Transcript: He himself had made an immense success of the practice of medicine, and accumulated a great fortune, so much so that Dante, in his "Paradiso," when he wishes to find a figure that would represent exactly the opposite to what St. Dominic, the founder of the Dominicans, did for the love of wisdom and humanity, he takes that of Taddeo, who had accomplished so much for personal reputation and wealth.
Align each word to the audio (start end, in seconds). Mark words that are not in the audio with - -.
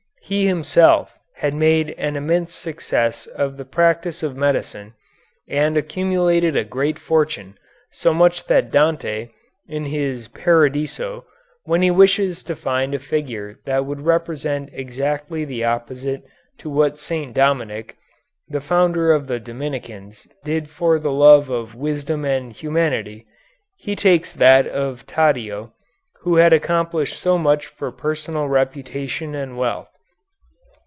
He 0.23 0.47
himself 0.47 1.19
had 1.39 1.53
made 1.53 1.89
an 1.97 2.15
immense 2.15 2.53
success 2.53 3.25
of 3.27 3.57
the 3.57 3.65
practice 3.65 4.23
of 4.23 4.33
medicine, 4.33 4.93
and 5.49 5.75
accumulated 5.75 6.55
a 6.55 6.63
great 6.63 6.97
fortune, 6.97 7.57
so 7.91 8.13
much 8.13 8.43
so 8.43 8.45
that 8.47 8.71
Dante, 8.71 9.31
in 9.67 9.83
his 9.83 10.29
"Paradiso," 10.29 11.25
when 11.65 11.81
he 11.81 11.91
wishes 11.91 12.43
to 12.43 12.55
find 12.55 12.93
a 12.93 12.99
figure 12.99 13.59
that 13.65 13.85
would 13.85 13.99
represent 14.05 14.69
exactly 14.71 15.43
the 15.43 15.65
opposite 15.65 16.23
to 16.59 16.69
what 16.69 16.97
St. 16.97 17.33
Dominic, 17.33 17.97
the 18.47 18.61
founder 18.61 19.11
of 19.11 19.27
the 19.27 19.37
Dominicans, 19.37 20.29
did 20.45 20.69
for 20.69 20.97
the 20.97 21.11
love 21.11 21.49
of 21.49 21.75
wisdom 21.75 22.23
and 22.23 22.53
humanity, 22.53 23.25
he 23.75 23.97
takes 23.97 24.31
that 24.33 24.65
of 24.65 25.05
Taddeo, 25.05 25.73
who 26.21 26.37
had 26.37 26.53
accomplished 26.53 27.19
so 27.19 27.37
much 27.37 27.65
for 27.67 27.91
personal 27.91 28.47
reputation 28.47 29.35
and 29.35 29.57
wealth. 29.57 29.89